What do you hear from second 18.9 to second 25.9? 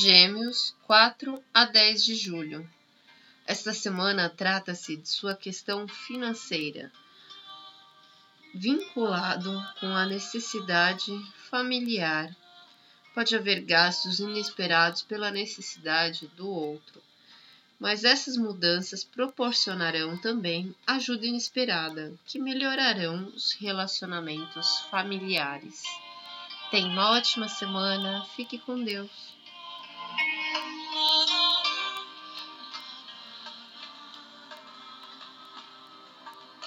proporcionarão também ajuda inesperada, que melhorarão os relacionamentos familiares.